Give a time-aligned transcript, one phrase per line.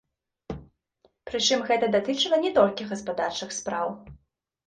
[1.31, 3.87] Прычым гэта датычыла не толькі гаспадарчых спраў.